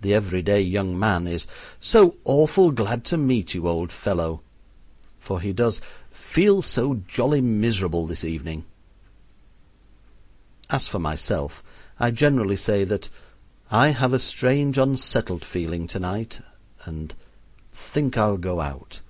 [0.00, 1.48] The every day young man is
[1.80, 4.42] "so awful glad to meet you, old fellow,"
[5.18, 5.80] for he does
[6.12, 8.64] "feel so jolly miserable this evening."
[10.70, 11.64] As for myself,
[11.98, 13.10] I generally say that
[13.72, 16.40] "I have a strange, unsettled feeling to night"
[16.84, 17.12] and
[17.72, 19.00] "think I'll go out."